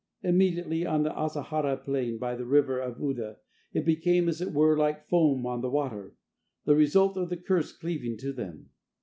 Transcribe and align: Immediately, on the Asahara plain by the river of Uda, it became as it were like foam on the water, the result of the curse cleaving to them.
Immediately, 0.23 0.83
on 0.83 1.03
the 1.03 1.11
Asahara 1.11 1.77
plain 1.77 2.17
by 2.17 2.35
the 2.35 2.43
river 2.43 2.79
of 2.79 2.97
Uda, 2.97 3.35
it 3.71 3.85
became 3.85 4.27
as 4.27 4.41
it 4.41 4.51
were 4.51 4.75
like 4.75 5.07
foam 5.07 5.45
on 5.45 5.61
the 5.61 5.69
water, 5.69 6.15
the 6.65 6.75
result 6.75 7.17
of 7.17 7.29
the 7.29 7.37
curse 7.37 7.71
cleaving 7.71 8.17
to 8.17 8.33
them. 8.33 8.71